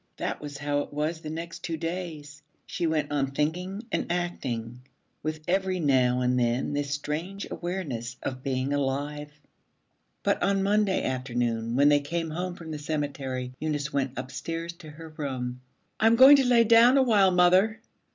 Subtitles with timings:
[0.17, 4.81] That was how it was the next two days: she went on thinking and acting,
[5.21, 9.29] with every now and then this strange awareness of being alive.
[10.23, 14.89] But on Monday afternoon when they came home from the cemetery, Eunice went upstairs to
[14.89, 15.61] her room.
[15.99, 17.79] 'I'm going to lie down a while, mother.'